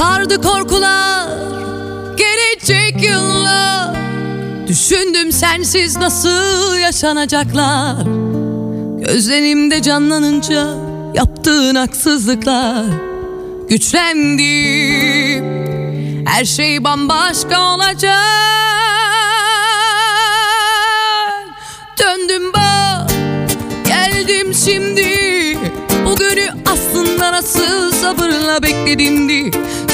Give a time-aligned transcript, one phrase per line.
[0.00, 1.28] Sardı korkular
[2.16, 3.96] gelecek yıllar.
[4.68, 7.96] Düşündüm sensiz nasıl yaşanacaklar.
[8.98, 10.66] Gözlerimde canlanınca
[11.14, 12.84] yaptığın haksızlıklar.
[13.68, 15.44] Güçlendim
[16.26, 18.20] her şey bambaşka olacak.
[21.98, 23.10] Döndüm bak
[23.86, 25.58] geldim şimdi.
[26.06, 26.59] Bugünü
[27.32, 29.50] nasıl sabırla bekledimdi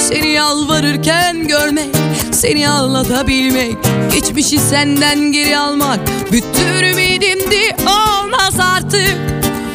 [0.09, 1.97] Seni yalvarırken görmek
[2.33, 3.77] Seni anlatabilmek
[4.13, 5.99] Geçmişi senden geri almak.
[6.33, 9.17] Bütün ümidimdi olmaz artık.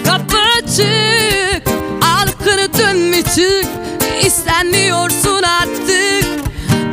[0.06, 1.68] Kapı açık
[2.02, 3.66] Arkanı dönme çık.
[4.26, 6.26] İstenmiyorsun artık.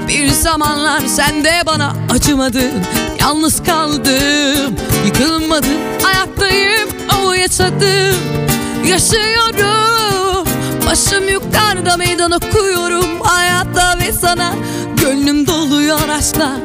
[0.09, 2.73] Bir zamanlar sen de bana acımadın.
[3.21, 6.89] Yalnız kaldım Yıkılmadım ayaktayım
[7.25, 8.17] o yaşadım.
[8.87, 9.98] Yaşıyorum
[10.91, 14.55] Başım yukarıda meydan okuyorum Hayatta ve sana.
[14.97, 16.57] Gönlüm doluyor aşkla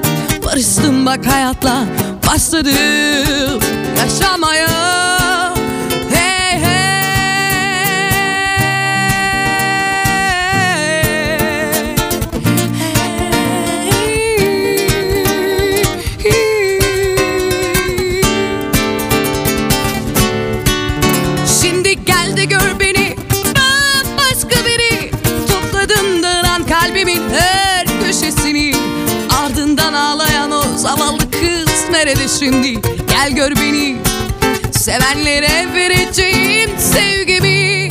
[0.46, 1.84] Barıştım bak hayatla.
[2.28, 3.60] Başladım
[3.98, 5.13] yaşamaya
[32.14, 33.98] kız nerede şimdi Gel gör beni.
[34.72, 37.90] Sevenlere vereceğim sevgimi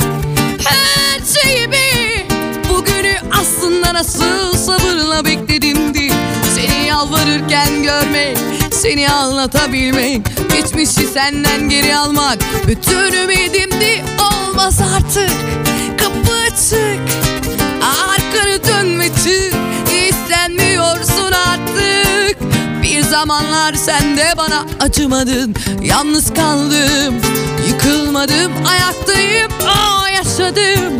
[0.65, 2.27] Her şeyimi.
[2.69, 6.13] Bugünü aslında nasıl sabırla bekledimdi
[6.55, 8.37] Seni yalvarırken görmek
[8.71, 10.21] Seni anlatabilmek
[10.53, 12.37] Geçmişi senden geri almak.
[12.67, 15.31] Bütün ümidimdi olmaz artık.
[15.97, 16.99] Kapı açık
[17.81, 19.53] Arkanı dönme çık
[19.91, 20.13] Bir
[23.13, 25.55] zamanlar sen de bana acımadın.
[25.81, 27.15] Yalnız kaldım
[27.67, 29.51] Yıkılmadım ayaktayım.
[29.67, 30.93] Aa, yaşadım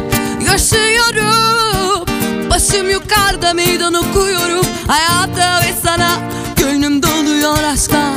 [0.51, 2.05] Yaşıyorum.
[2.49, 4.65] Başım yukarıda meydan okuyorum.
[4.87, 6.09] Hayata ve sana
[6.55, 8.13] Gönlüm doluyor aşkla.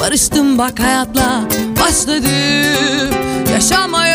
[0.00, 1.42] Barıştım bak hayatla
[1.80, 3.14] Başladım.
[3.52, 4.05] Yaşamaya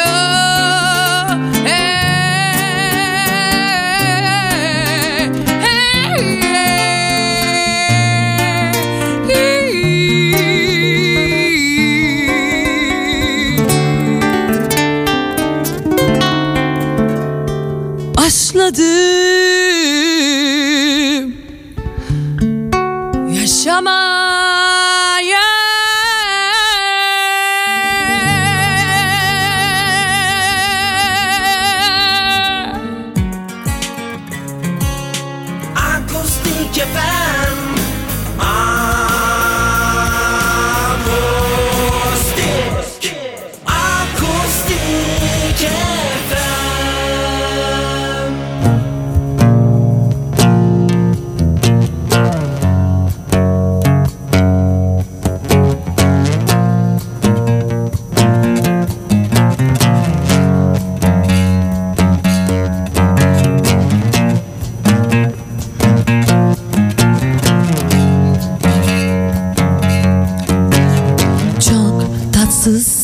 [18.72, 19.71] Başladım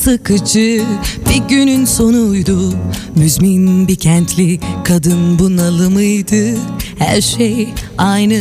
[0.08, 0.84] sıkıcı.
[1.30, 2.74] Bir günün sonuydu.
[3.16, 6.58] Müzmin bir kentli kadın bunalımıydı
[7.00, 8.40] Her şey aynı.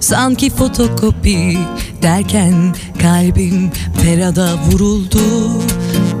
[0.00, 1.58] Sanki fotokopi
[2.02, 3.70] Derken kalbim
[4.02, 5.20] perada vuruldu.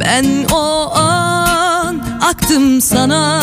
[0.00, 3.42] Ben o an aktım sana.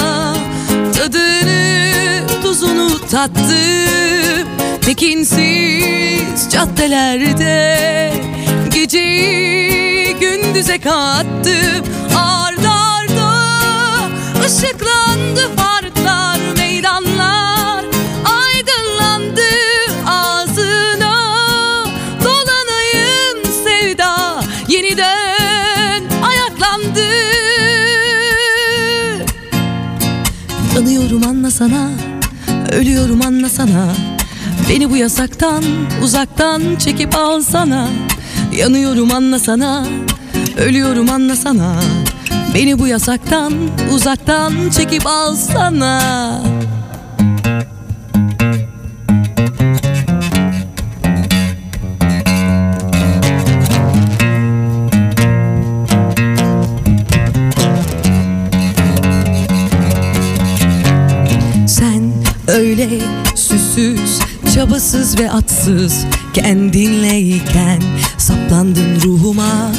[0.97, 4.47] Tadını tuzunu tattım.
[4.81, 8.13] Tekinsiz caddelerde
[8.73, 11.85] Geceyi gündüze kattım
[12.17, 13.31] Ard arda
[14.45, 17.85] ışıklandı parklar meydanlar
[18.25, 19.41] Aydınlandı
[20.07, 21.15] ağzına.
[22.23, 27.05] Dolanayım sevda yeniden ayaklandı.
[30.75, 31.89] Yanıyorum anlasana
[32.71, 33.87] Ölüyorum anlasana
[34.69, 35.63] Beni bu yasaktan
[36.03, 37.87] uzaktan çekip alsana
[38.57, 39.85] Yanıyorum anlasana
[40.57, 41.75] Ölüyorum anlasana
[42.53, 43.53] Beni bu yasaktan
[43.93, 46.41] uzaktan çekip alsana.
[61.67, 62.13] Sen
[62.47, 62.89] öyle
[63.75, 64.19] Ölçüsüz,
[64.55, 67.81] çabasız ve atsız Kendinleyken
[68.25, 69.71] saplandın ruhuma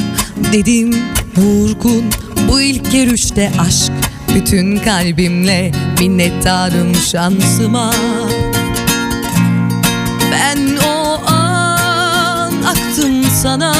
[0.53, 0.95] Dedim
[1.37, 2.03] vurgun
[2.47, 3.91] bu ilk görüşte aşk
[4.35, 7.93] Bütün kalbimle minnettarım şansıma.
[10.31, 13.73] Ben o an aktım sana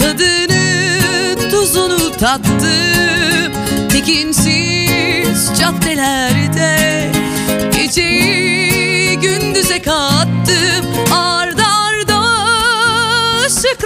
[0.00, 3.52] Tadını tuzunu tattım.
[3.88, 7.12] Tekinsiz caddelerde
[7.74, 10.86] Geceyi gündüze kattım.
[11.12, 11.67] Ard arda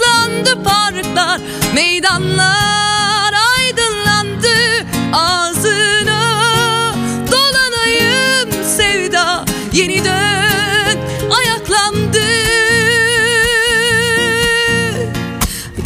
[0.02, 1.40] ışıklandı parklar
[1.74, 4.86] Meydanlar aydınlandı.
[5.12, 6.34] Ağzına
[7.32, 10.98] dolanayım sevda Yeniden
[11.30, 12.18] ayaklandı.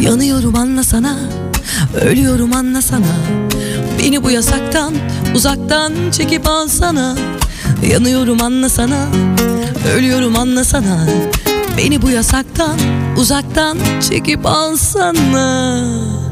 [0.00, 1.16] Yanıyorum anlasana
[2.00, 3.16] Ölüyorum anlasana
[3.98, 4.94] Beni bu yasaktan
[5.34, 7.16] uzaktan çekip alsana.
[7.90, 9.06] Yanıyorum anlasana
[9.94, 11.06] Ölüyorum anlasana
[11.78, 12.78] Beni bu yasaktan
[13.16, 16.25] uzaktan çekip alsana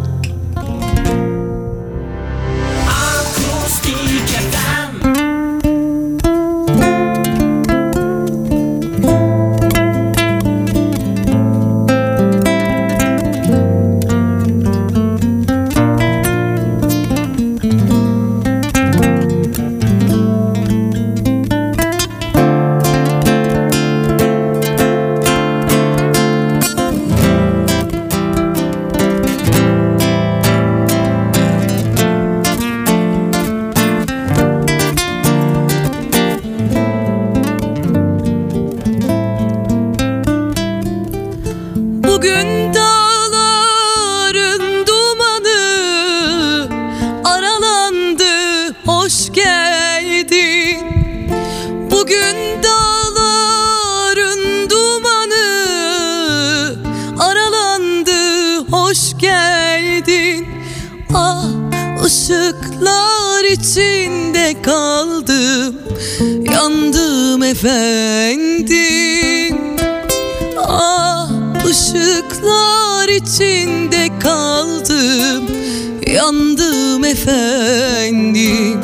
[77.65, 78.81] efendim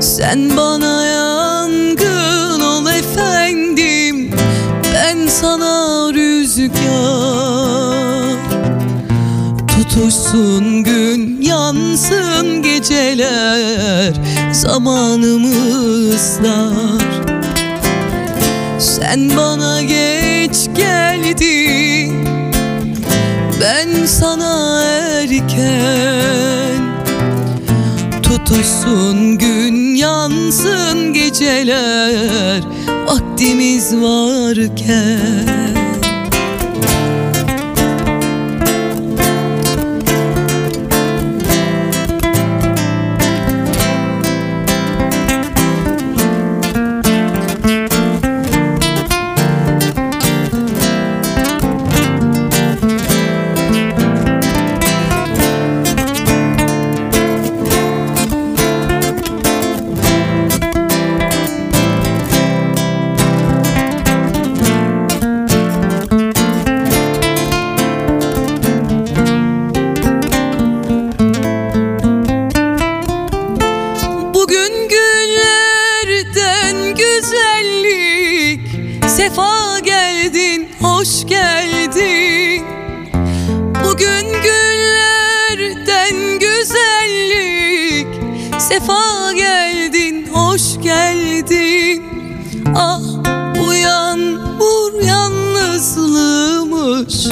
[0.00, 4.30] Sen bana yangın ol efendim.
[4.94, 6.70] Ben sana rüzgar.
[9.66, 14.14] Tutuşsun gün yansın geceler.
[14.52, 17.04] Zamanımız dar.
[18.78, 19.79] Sen bana
[28.50, 32.62] Tutuşsun gün yansın geceler
[33.06, 35.59] Vaktimiz varken
[74.42, 78.60] Bugün günlerden güzellik.
[79.10, 82.64] Sefa geldin, hoş geldin.
[83.84, 88.06] Bugün günlerden güzellik.
[88.58, 92.04] Sefa geldin, hoş geldin.
[92.74, 93.02] Ah
[93.58, 97.26] bu yağmur yalnızlığımış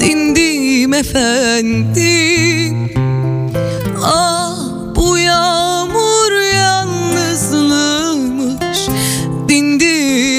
[0.00, 2.83] Dindim efendim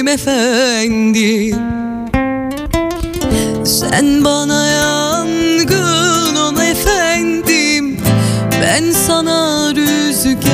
[0.06, 1.56] Dindim efendim
[3.66, 7.98] Sen bana yangın ol efendim.
[8.62, 10.46] Ben sana rüzgar.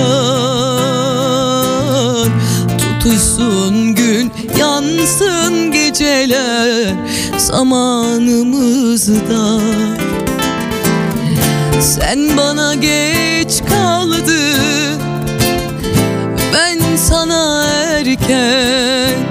[2.77, 6.93] Tutuşsun gün yansın geceler.
[7.37, 9.11] Zamanımızda.
[11.81, 15.01] Sen bana geç kaldın
[16.53, 19.30] Ben sana erken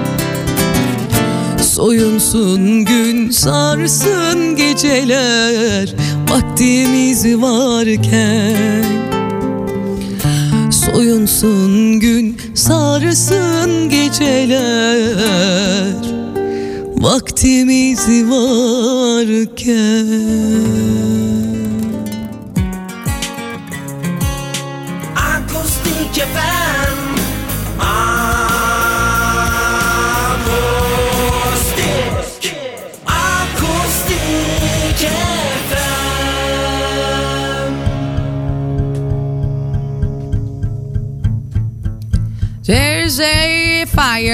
[1.81, 5.89] Soyunsun gün sarsın geceler
[6.29, 8.85] Vaktimiz varken.
[10.71, 15.95] Soyunsun gün sarsın geceler
[16.95, 19.81] Vaktimiz varken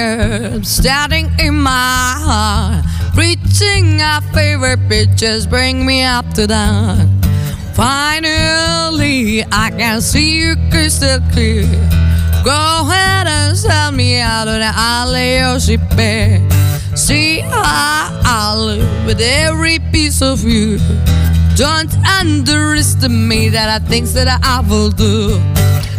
[0.08, 2.84] fire starting in my heart
[3.16, 7.08] Reaching our favorite pictures bring me up to dawn
[7.74, 11.62] Finally, I can see you crystal clear.
[12.44, 15.80] Go ahead and sell me out of the alley of ship
[16.96, 20.78] See how I live with every piece of you
[21.58, 25.42] Don't underestimate that I think that I will do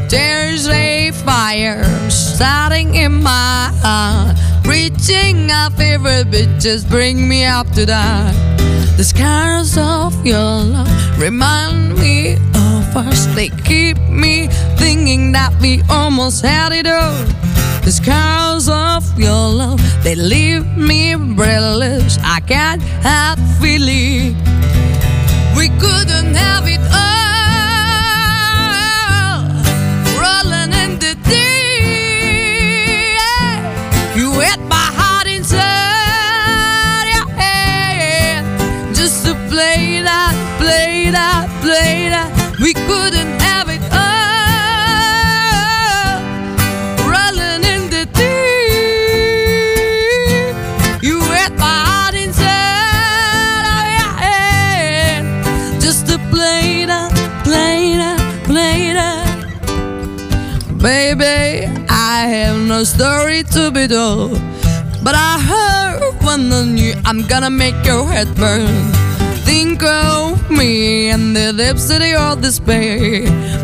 [0.10, 4.36] there's a fire starting in my heart.
[4.66, 8.34] Reaching our favorite bitches bring me up to that.
[8.98, 13.28] The scars of your love remind me of us.
[13.36, 14.48] They keep me
[14.78, 17.26] thinking that we almost had it all.
[17.84, 22.18] The scars of your love, they leave me breathless.
[22.24, 24.36] I can't help feeling
[25.60, 27.19] we couldn't have it all.
[62.86, 64.40] Story to be told.
[65.04, 68.92] But I heard one on you, I'm gonna make your head burn.
[69.44, 73.24] Think of me and the lips of your despair.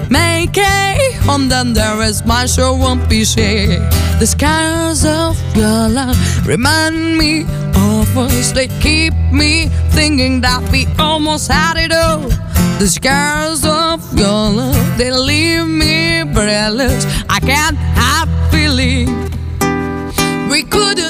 [0.10, 3.80] Make a home, then there is my sure won't be share.
[4.20, 7.44] The scars of your love remind me
[7.76, 8.52] of us.
[8.52, 12.30] They keep me thinking that we almost had it all.
[12.80, 17.06] The scars of your love, they leave me breathless.
[17.30, 19.10] I can't have believe.
[20.50, 21.05] We could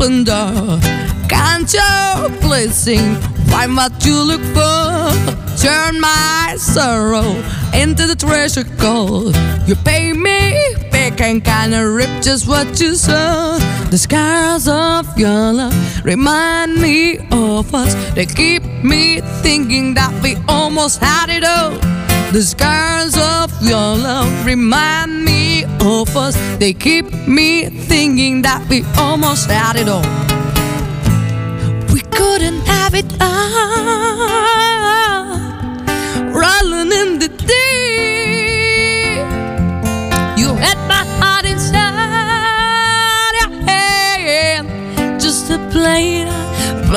[0.00, 0.80] open door.
[1.28, 3.16] Can't you please sing?
[3.50, 5.12] Find what you look for.
[5.56, 7.28] Turn my sorrow
[7.74, 9.36] into the treasure gold.
[9.66, 13.58] You pay me back and kinda rip just what you saw.
[13.90, 17.94] The scars of your love remind me of us.
[18.14, 21.72] They keep me thinking that we almost had it all.
[22.32, 25.29] The scars of your love remind me
[25.64, 26.36] of us.
[26.58, 30.04] They keep me thinking that we almost had it all.
[31.92, 34.10] We couldn't have it all.
[36.32, 37.60] Rolling in the deep.
[40.40, 44.68] You had my heart inside your hand.
[45.20, 46.90] Just to play that,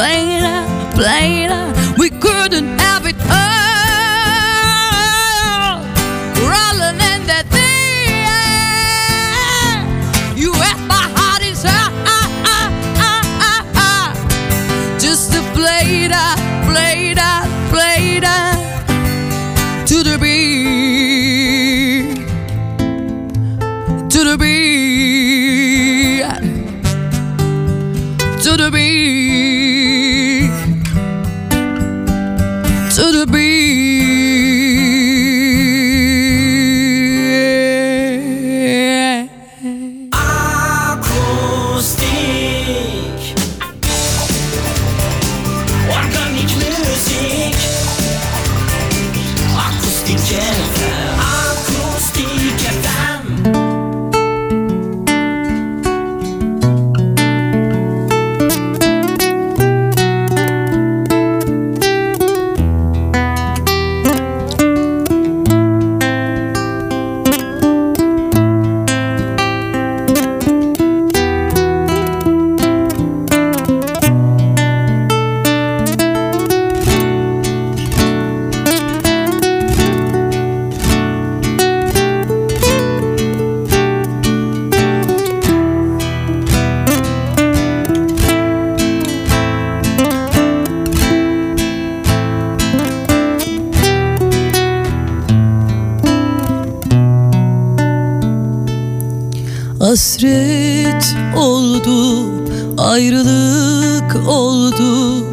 [102.93, 105.25] ayrılık oldu.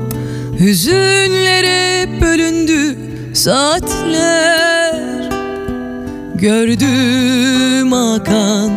[0.61, 2.99] Hüzünlere bölündü
[3.35, 5.31] saatler.
[6.35, 8.71] Gördüm akan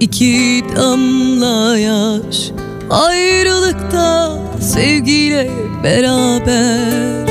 [0.00, 2.50] iki damla yaş.
[2.90, 5.50] Ayrılıkta sevgiyle
[5.84, 7.26] beraber.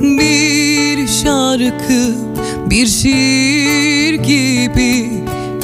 [0.00, 2.14] Bir şarkı
[2.70, 5.18] bir şiir gibi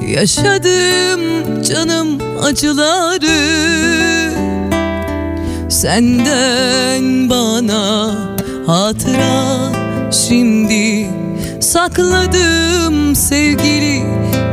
[0.08, 1.20] Yaşadım
[1.62, 2.13] canım
[2.44, 3.64] acıları
[5.68, 8.14] Senden bana
[8.66, 9.72] hatıra
[10.12, 11.10] şimdi
[11.60, 14.02] Sakladım sevgili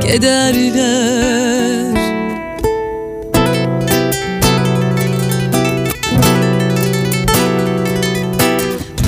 [0.02, 1.92] kederler.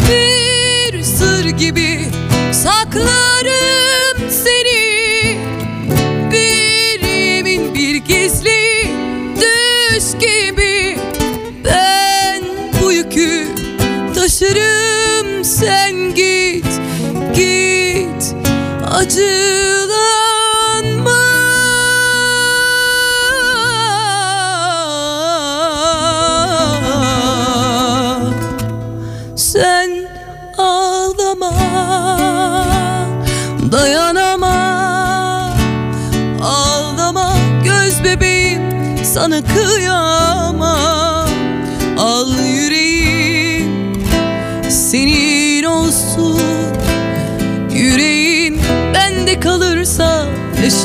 [0.09, 1.99] Bir sır gibi
[2.51, 3.32] saklarım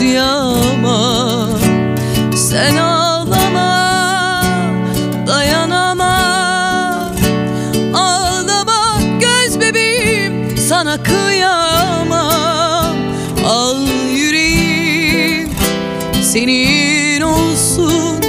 [0.08, 1.58] yaşayamam
[2.36, 4.42] Sen ağlama
[5.26, 7.16] Dayanamam
[7.94, 12.96] Ağlama göz bebeğim sana kıyamam
[13.46, 13.76] Al
[14.12, 15.50] yüreğim
[16.22, 18.20] senin olsun.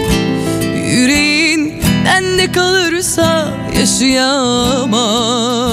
[0.92, 3.48] Yüreğin bende kalırsa
[3.80, 5.69] yaşayamam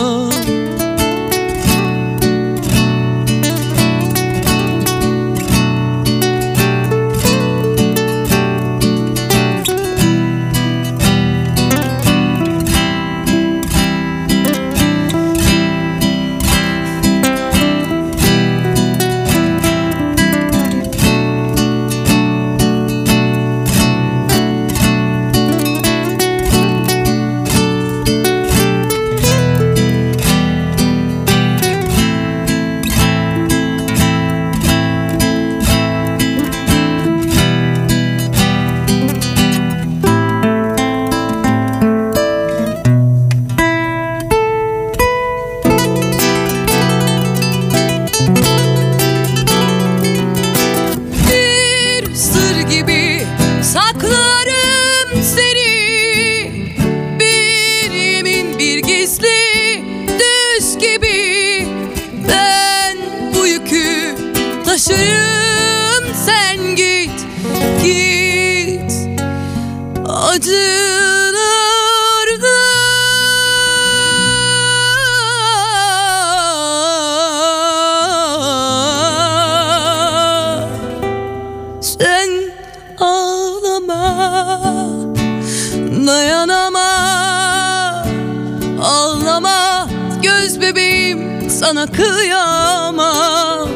[91.87, 93.69] sana kıyamam.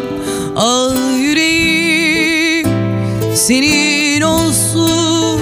[0.56, 2.68] Al yüreğim
[3.34, 5.40] Senin olsun.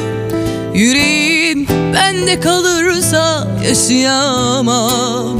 [0.75, 5.39] Yüreğin bende kalırsa yaşayamam.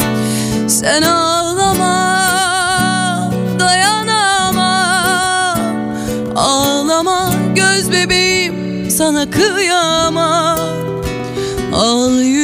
[0.69, 2.19] Sen ağlama
[3.61, 5.59] Dayanamam.
[6.37, 10.59] Ağlama göz bebeğim sana kıyamam.
[11.75, 12.38] Al yüreğim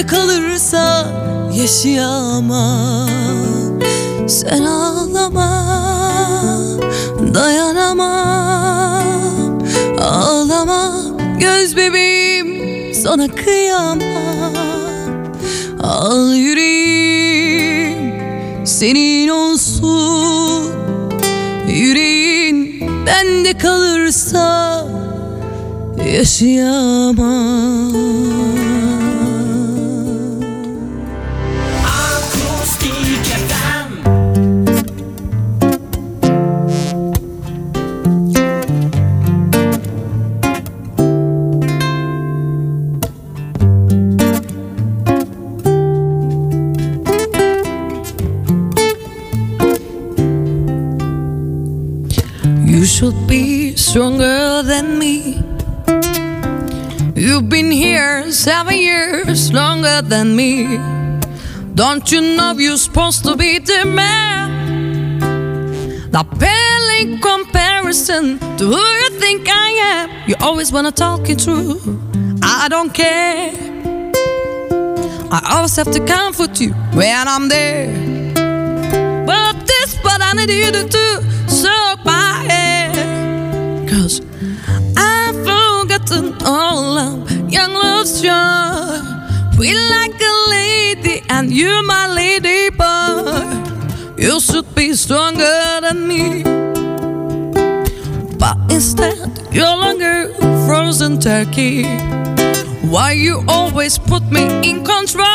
[0.00, 1.06] bende kalırsa
[1.54, 3.08] yaşayamam.
[4.28, 5.50] Sen ağlama
[7.34, 9.04] dayanamam.
[10.00, 10.92] Ağlama
[11.40, 14.54] göz bebeğim sana kıyamam.
[15.82, 18.12] Al yüreğim
[18.66, 20.72] senin olsun.
[21.68, 24.86] Yüreğin bende kalırsa
[26.12, 27.90] yaşayamam
[58.50, 60.76] seven years longer than me.
[61.76, 65.20] Don't you know you're supposed to be the man?
[66.10, 70.04] The pale in comparison to who you think I am.
[70.28, 71.78] You always wanna talk it through.
[72.42, 73.52] I don't care.
[75.30, 77.86] I always have to comfort you when I'm there.
[79.30, 81.08] But this, but I need you to do
[81.46, 82.00] soak.
[83.92, 84.20] Cause
[84.96, 87.19] I've forgotten all of
[87.50, 89.00] young love's joy.
[89.58, 93.60] Feel like a lady, and you're my lady boy.
[94.16, 96.42] You should be stronger than me.
[98.38, 99.16] But instead,
[99.52, 100.32] you're longer
[100.66, 101.84] frozen turkey.
[102.88, 105.26] Why you always put me in control?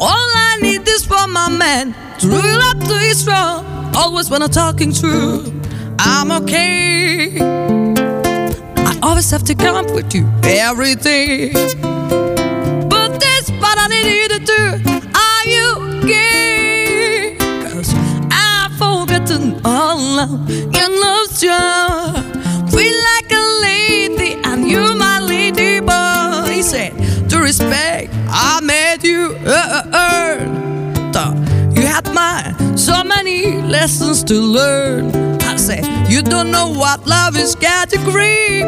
[0.00, 3.64] All I need is for my man to rule up to his role.
[3.96, 5.44] Always when I'm talking true,
[5.98, 7.77] I'm okay.
[9.08, 11.50] I always have to comfort you every day.
[11.50, 14.62] But this what I need you to do.
[15.24, 15.66] Are you
[16.04, 17.36] okay?
[17.72, 17.94] Cause
[18.30, 22.20] I've forgotten all of young love's joy.
[22.70, 26.52] Feel like a lady, and you're my lady boy.
[26.52, 26.92] He said,
[27.30, 30.67] to respect, I made you uh, uh, earn.
[31.98, 35.10] You had mine, so many lessons to learn.
[35.42, 38.60] I say, you don't know what love is category.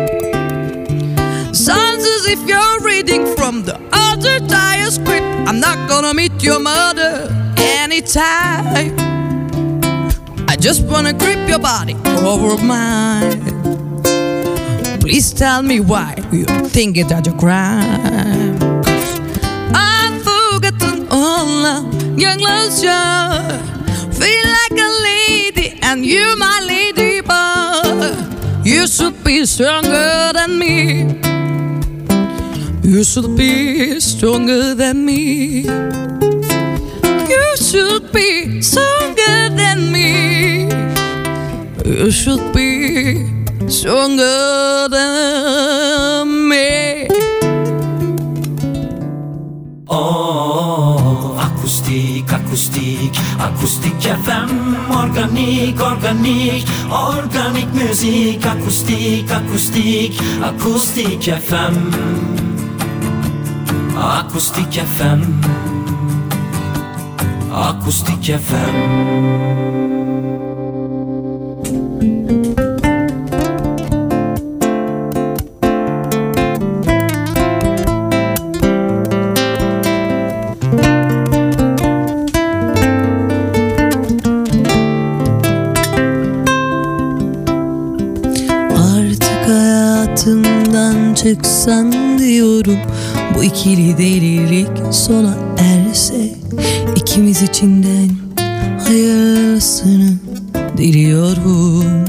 [1.54, 5.24] Sounds as if you're reading from the other tire script.
[5.46, 8.96] I'm not gonna meet your mother anytime.
[10.48, 13.40] I just wanna grip your body over mine.
[14.98, 18.40] Please tell me why you think it's a crime.
[18.40, 18.49] I've
[22.20, 22.38] young.
[24.12, 28.14] Feel like a lady, and you're my lady boy.
[28.64, 31.20] You should be stronger than me.
[32.82, 35.62] You should be stronger than me.
[37.32, 40.68] You should be stronger than me.
[41.84, 43.24] You should be
[43.68, 45.19] stronger than
[52.50, 54.50] akustik, akustik, akustik FM
[54.90, 61.74] Organik, organik, organik müzik Akustik, akustik, akustik FM
[63.94, 65.22] Akustik FM
[67.52, 69.99] Akustik FM
[91.22, 92.78] çıksan diyorum.
[93.34, 96.34] Bu ikili delilik sona erse
[96.96, 98.08] ikimiz içinden
[98.86, 100.12] hayırlısını
[100.76, 102.04] diliyorum.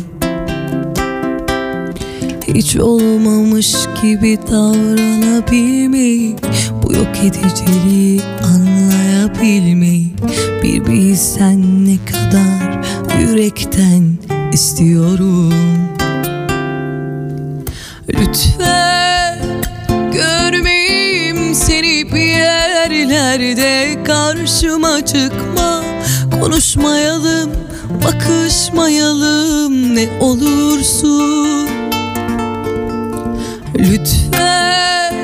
[2.48, 6.36] Hiç olmamış gibi davranabilmeyi
[6.84, 10.14] Bu yok ediciliği anlayabilmeyi
[10.64, 12.82] Bir bilsen ne kadar
[13.20, 14.18] yürekten
[14.54, 15.54] istiyorum.
[18.10, 18.81] Lütfen
[23.10, 25.84] yerlerde Karşıma çıkma?
[26.42, 27.52] Konuşmayalım
[28.06, 29.96] bakışmayalım.
[29.96, 31.70] Ne olursun?
[33.76, 35.16] Lütfen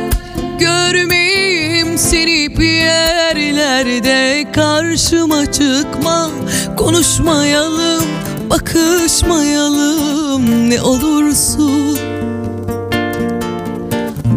[0.59, 6.29] görmeyeyim seni bir yerlerde Karşıma çıkma.
[6.77, 8.03] Konuşmayalım
[8.49, 10.69] bakışmayalım.
[10.69, 11.97] Ne olursun?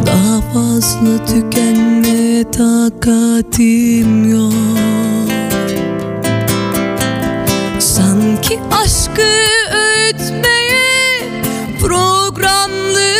[0.07, 1.27] Daha fazla
[2.45, 4.53] takatim yok.
[7.79, 9.23] Sanki aşkı
[9.77, 11.23] öğütmeye
[11.81, 13.15] programlı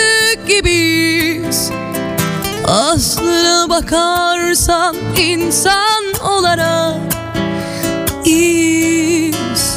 [0.49, 1.71] gibiyiz.
[2.65, 6.97] Aslına bakarsan insan olarak
[8.25, 9.77] iyiyiz.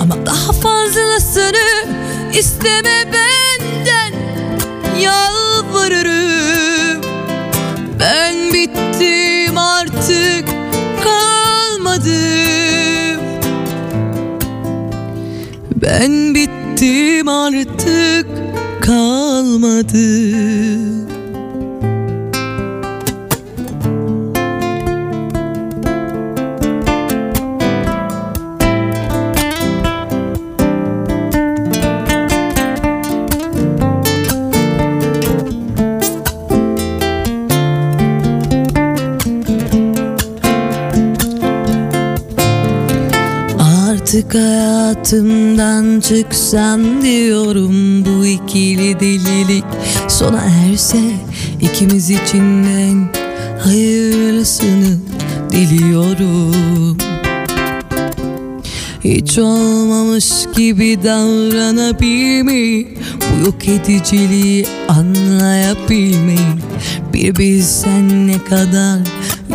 [0.00, 1.86] Ama daha fazlasını
[2.34, 4.14] isteme benden.
[5.00, 5.33] Yalvarırım
[16.00, 18.26] Ben bittim artık
[18.80, 20.63] kalmadım
[44.94, 49.64] hayatımdan çıksan diyorum Bu ikili delilik.
[50.08, 50.98] Sona erse
[51.60, 53.08] ikimiz içinden
[53.60, 54.98] hayırlısını
[55.50, 56.96] diliyorum.
[59.04, 66.54] Hiç olmamış gibi davranabilmeyi Bu yok ediciliği anlayabilmeyi.
[67.12, 69.00] Bir bilsen ne kadar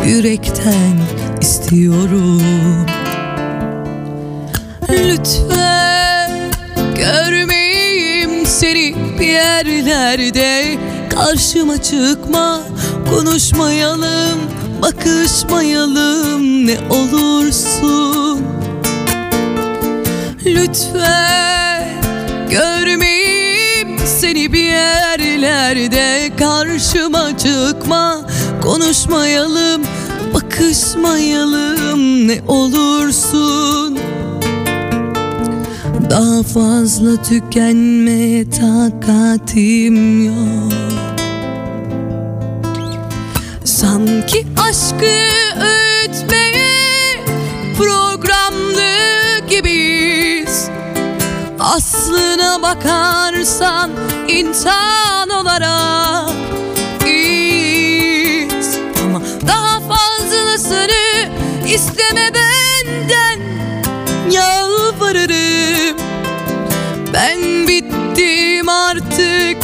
[0.06, 0.98] yürekten
[1.40, 2.99] istiyorum
[5.08, 6.30] Lütfen.
[6.96, 10.78] Görmeyeyim seni bir yerlerde.
[11.10, 12.60] Karşıma çıkma
[13.10, 14.40] konuşmayalım
[14.82, 18.42] bakışmayalım ne olursun.
[20.46, 21.88] Lütfen.
[22.50, 26.32] Görmeyeyim seni bir yerlerde.
[26.38, 28.20] Karşıma çıkma
[28.62, 29.82] konuşmayalım
[30.34, 33.89] bakışmayalım ne olursun
[36.10, 40.72] Daha fazla tükenmeye takatim yok.
[43.64, 45.16] Sanki aşkı
[45.60, 47.24] öğütmeye
[47.78, 48.90] programlı
[49.50, 50.68] gibiyiz.
[51.60, 53.90] Aslına bakarsan
[54.28, 56.34] insan olarak
[57.06, 58.78] iyiyiz.
[59.04, 61.28] Ama daha fazlasını
[61.66, 63.40] isteme benden
[64.30, 65.49] Yalvarırım
[67.70, 69.56] bittim artık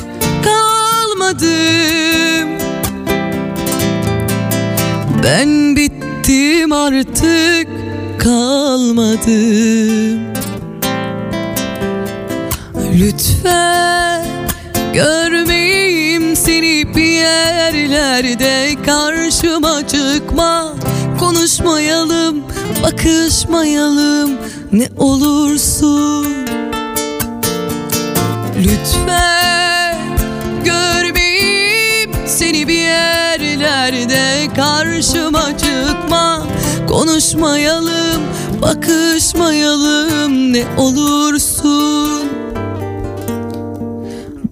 [0.45, 1.49] kalmadım.
[5.25, 7.69] Ben bittim artık
[8.19, 10.21] kalmadım.
[12.95, 14.27] Lütfen
[14.95, 18.75] görmeyeyim seni bir yerlerde.
[18.87, 20.75] Karşıma çıkma
[21.19, 22.43] konuşmayalım
[22.83, 24.31] bakışmayalım.
[24.73, 26.46] Ne olursun
[28.87, 29.99] Lütfen
[30.65, 36.47] görmeyeyim seni bir yerlerde Karşıma çıkma.
[36.89, 38.23] Konuşmayalım
[38.63, 42.29] bakışmayalım ne olursun.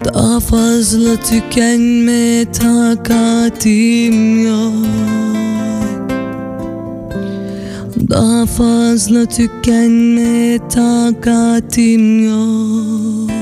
[0.05, 4.73] Daha fazla tükenme takatim yok.
[8.11, 13.34] Daha fazla tükenme takatim yok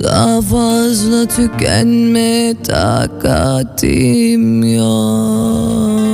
[0.00, 6.06] Daha fazla tükenme takatim yok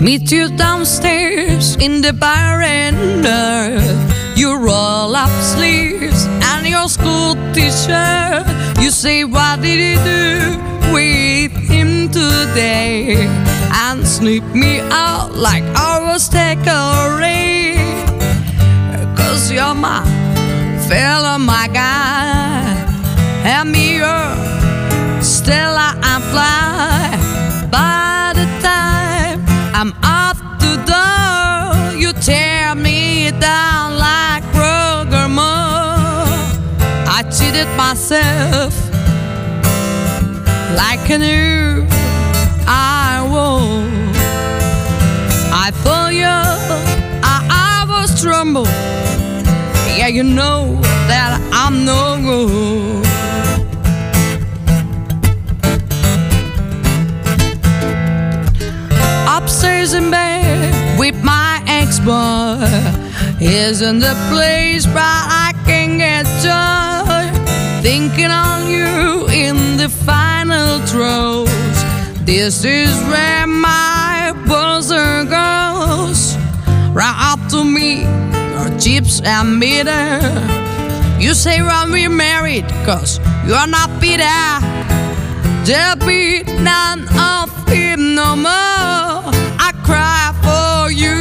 [0.00, 3.82] Meet you downstairs in the veranda.
[4.36, 6.26] You roll up sleeves
[6.68, 8.44] your school teacher.
[8.80, 13.26] You say, What did you do with him today?
[13.72, 17.76] And sneak me out like I was takeaway.
[19.16, 20.02] Cause you're my
[20.88, 22.74] fella, my guy.
[23.44, 24.48] And me, your
[25.22, 27.10] Stella and fly.
[27.70, 34.27] By the time I'm out the door, you tear me down like
[37.48, 38.74] I cheated myself
[40.76, 41.86] like I knew
[42.66, 44.16] I would.
[45.50, 46.26] I thought you,
[47.24, 48.66] I, I was tremble.
[49.96, 53.08] Yeah, you know that I'm no good.
[59.26, 62.66] upstairs in bed with my ex-boy.
[63.40, 66.87] Isn't the place but I can get joy
[67.88, 71.48] thinking on you in the final throes.
[72.26, 76.36] This is where my buzzer goes.
[76.92, 78.02] Right up to me,
[78.52, 80.20] your chips and bitter.
[81.18, 84.44] You say when we're married, cause you're not bitter.
[85.64, 89.32] There'll be none of him no more.
[89.66, 91.18] I cry for you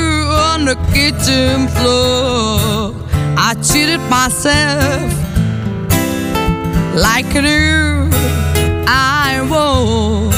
[0.49, 2.93] on the kitchen floor.
[3.37, 5.26] I cheated myself
[6.97, 8.09] like I knew
[8.87, 10.33] I would.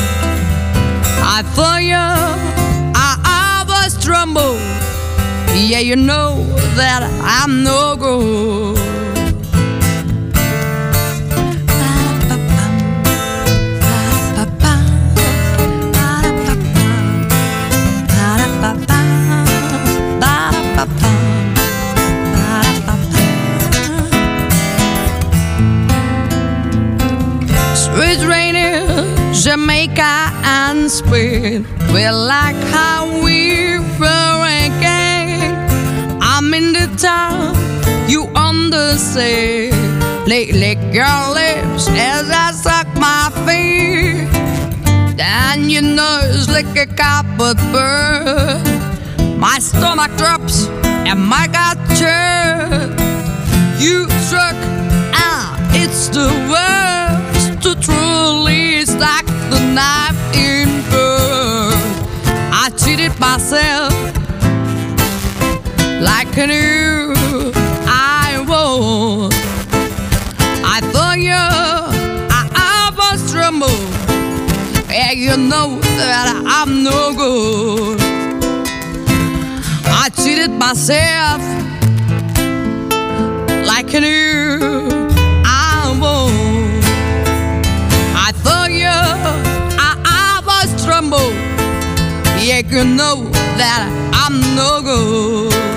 [1.23, 4.55] I thought you, I, was tremble.
[5.55, 6.43] Yeah, you know
[6.75, 8.78] that I'm no good.
[29.59, 31.67] Jamaica and Spain.
[31.93, 33.81] We like how we're
[34.67, 35.53] again.
[36.21, 37.55] I'm in the town,
[38.09, 39.69] you on the sea.
[40.25, 44.29] Lick, lick your lips as I suck my feet.
[45.19, 48.63] And your nose like a copper bird.
[49.37, 50.67] My stomach drops
[51.09, 52.95] and my gut churns.
[53.83, 54.55] You struck
[55.13, 61.73] out, it's the worst to truly stack the knife in bird.
[62.51, 63.93] I cheated myself
[66.01, 67.13] like I knew
[67.85, 69.33] I was.
[70.75, 73.79] I thought you, I, was tremble.
[74.89, 77.99] Yeah, you know that I'm no good.
[79.85, 81.41] I cheated myself
[83.65, 84.38] like I knew
[92.71, 93.23] You know
[93.57, 93.81] that
[94.13, 95.69] I'm no good.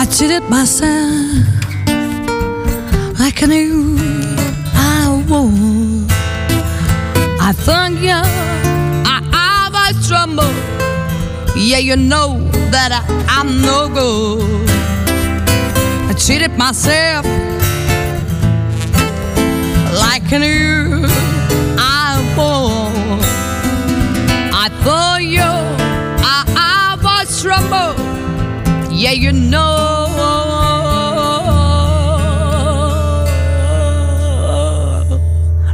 [0.00, 1.07] I cheated myself
[11.70, 14.70] Yeah, you know that I, I'm no good.
[16.08, 17.26] I cheated myself
[20.00, 21.04] like I knew
[21.76, 23.22] I would.
[24.54, 25.42] I thought you,
[26.24, 27.92] I, I was trouble.
[28.90, 30.06] Yeah, you know.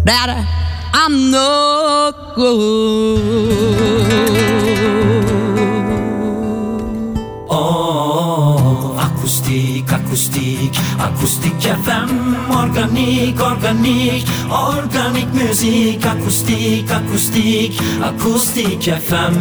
[0.03, 0.29] That
[0.93, 3.64] I'm no good.
[10.45, 12.11] Akustik, akustik FM
[12.53, 19.37] Organik, organik, organik müzik Akustik, akustik, akustik FM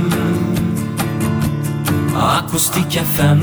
[2.15, 3.39] Akustik FM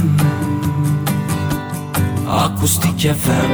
[2.29, 3.51] Akustik FM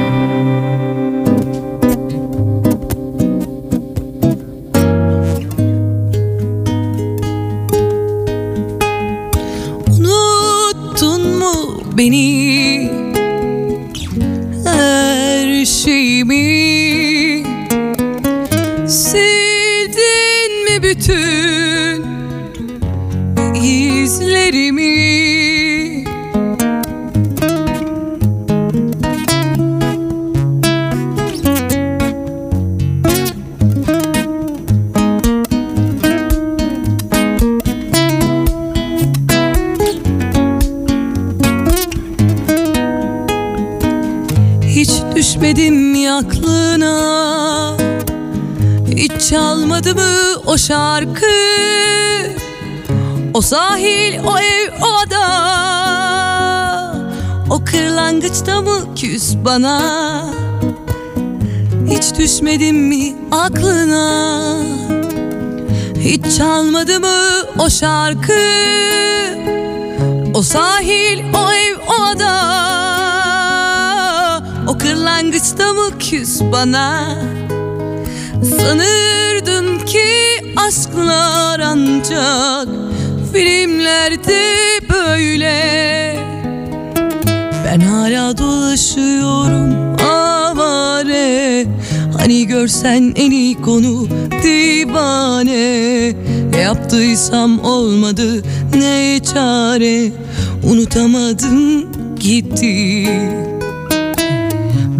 [9.89, 11.53] Unuttun mu
[11.97, 12.66] beni
[53.57, 55.25] sahil, o ev, o ada
[57.49, 59.79] O kırlangıçta mı küs bana?
[61.89, 64.05] Hiç düşmedim mi aklına?
[65.99, 67.19] Hiç çalmadı mı
[67.59, 68.33] o şarkı?
[70.33, 72.33] O sahil, o ev, o ada
[74.67, 77.15] O kırlangıçta mı küs bana?
[78.57, 80.07] Sanırdım ki
[80.55, 82.86] aşklar ancak
[83.33, 84.43] Filmlerde
[84.89, 85.55] böyle.
[87.65, 91.65] Ben hala dolaşıyorum avare.
[92.17, 94.07] Hani görsen en iyi konu
[94.43, 96.13] divane.
[96.51, 98.43] Ne yaptıysam olmadı
[98.75, 100.11] ne çare.
[100.63, 101.85] Unutamadım
[102.19, 103.07] gitti.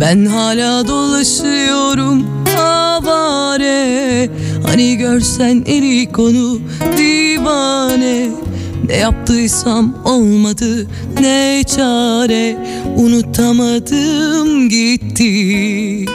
[0.01, 2.27] Ben hala dolaşıyorum
[2.59, 4.29] avare
[4.67, 6.59] Hani görsen en iyi konu
[6.97, 8.29] divane.
[8.87, 10.87] Ne yaptıysam olmadı
[11.19, 12.57] ne çare.
[12.97, 16.05] Unutamadım gitti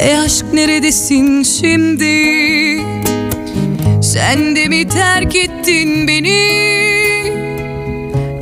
[0.00, 2.26] E aşk neredesin şimdi?
[4.02, 6.50] Sen de mi terk ettin beni?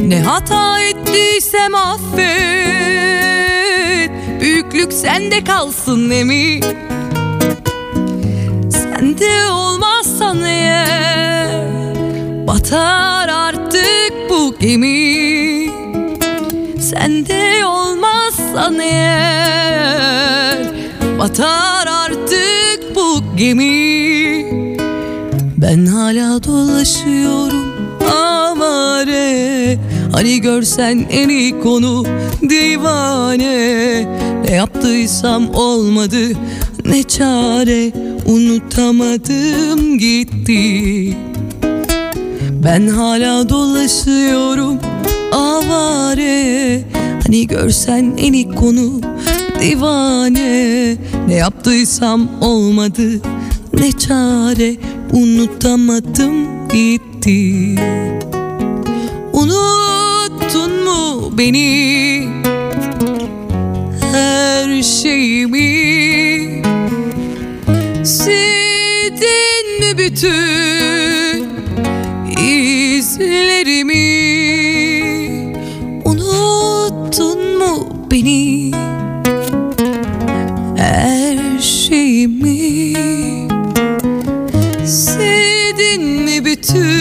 [0.01, 2.21] Ne hata ettiysem affet
[4.41, 6.65] Büyüklük sende kalsın emin
[8.71, 11.67] Sende olmazsan eğer
[12.47, 15.71] Batar artık bu gemi
[16.81, 20.18] Sende olmazsan eğer
[21.29, 23.69] Batar artık bu gemi.
[25.59, 27.65] Ben hala dolaşıyorum
[28.01, 29.79] amare
[30.13, 32.05] Hani görsen en iyi konu
[32.43, 34.07] divane.
[34.45, 36.29] Ne yaptıysam olmadı
[36.85, 37.93] ne çare
[38.27, 41.17] Unutamadım gitti.
[42.65, 44.79] Ben hala dolaşıyorum
[45.33, 46.81] avare.
[47.23, 49.01] Hani görsen en iyi konu
[49.61, 50.97] divane.
[51.29, 53.21] Ne yaptıysam olmadı
[53.73, 54.77] ne çare.
[55.13, 57.75] Unutamadım gitti.
[59.33, 62.29] Unuttun mu beni?
[64.13, 65.69] Her şeyimi.
[68.05, 71.49] Sildin mi bütün
[72.45, 74.38] izlerimi
[86.75, 86.98] mi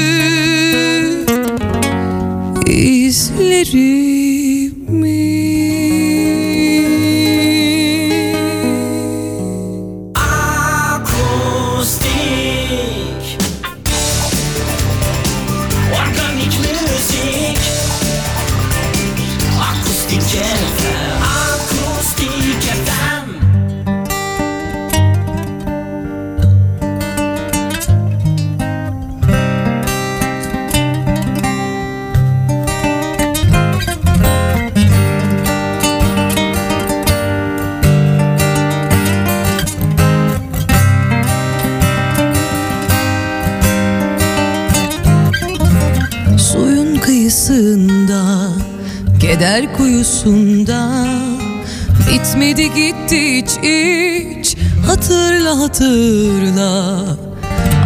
[55.78, 57.04] Hatırla.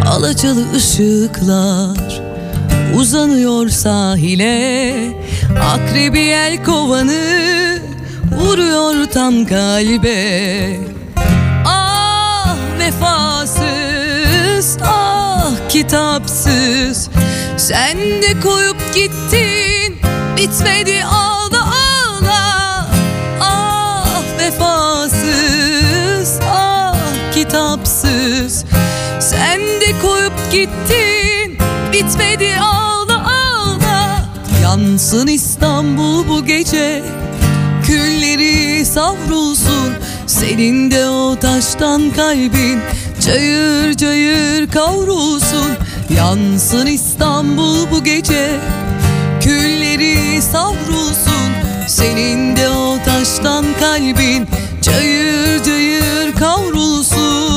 [0.08, 2.20] Alacalı ışıklar
[2.94, 4.94] Uzanıyor sahile.
[5.72, 7.78] Akrebi el kovanı
[8.40, 10.76] Vuruyor tam kalbe.
[11.66, 17.08] Ah vefasız ah kitapsız.
[17.56, 19.96] Sen de koyup gittin
[20.36, 21.31] bitmedi ağla
[28.42, 28.64] kitapsız
[29.20, 31.58] Sen de koyup gittin
[31.92, 34.24] bitmedi ağla ağla.
[34.62, 37.02] Yansın İstanbul bu gece
[37.86, 39.92] Külleri savrulsun.
[40.26, 42.80] Senin de o taştan kalbin
[43.20, 45.76] Cayır cayır kavrulsun.
[46.16, 48.50] Yansın İstanbul bu gece
[49.40, 51.52] Külleri savrulsun.
[51.88, 54.48] Senin de o taştan kalbin
[54.82, 57.51] Cayır cayır kavrulsun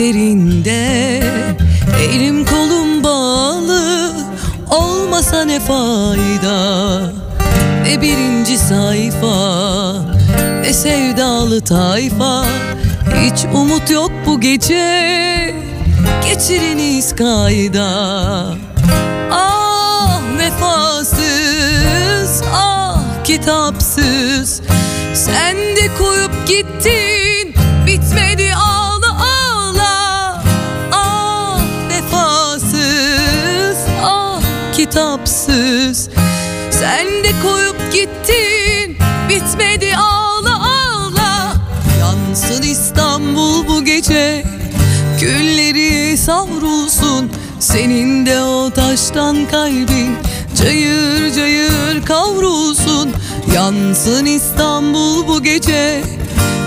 [0.00, 1.20] derinde.
[2.02, 4.12] Elim kolum bağlı
[4.70, 7.00] Olmasa ne fayda?
[7.82, 9.92] Ne birinci sayfa
[10.60, 12.44] Ne sevdalı tayfa.
[13.24, 15.54] Hiç umut yok bu gece
[16.28, 17.90] Geçiriniz kayda
[34.90, 36.08] kitapsız.
[36.70, 38.96] Sen de koyup gittin
[39.28, 41.52] bitmedi ağla ağla.
[42.00, 44.44] Yansın İstanbul bu gece
[45.20, 47.30] Külleri savrulsun.
[47.60, 50.16] Senin de o taştan kalbin
[50.56, 53.10] Cayır cayır kavrulsun.
[53.54, 56.02] Yansın İstanbul bu gece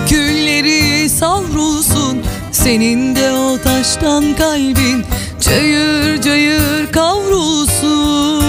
[0.08, 2.22] Külleri savrulsun.
[2.52, 5.04] Senin de o taştan kalbin
[5.44, 8.43] Cayır cayır kavrulsun.